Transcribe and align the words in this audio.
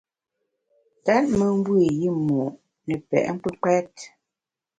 Tèt 1.05 1.25
me 1.37 1.45
mbe 1.57 1.73
i 1.87 1.89
yimo’ 1.99 2.41
ne 2.85 2.95
pe’ 3.07 3.17
kpùkpèt. 3.39 3.93